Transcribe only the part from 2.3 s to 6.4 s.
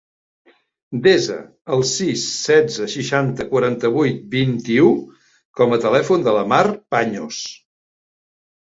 setze, seixanta, quaranta-vuit, vint-i-u com a telèfon de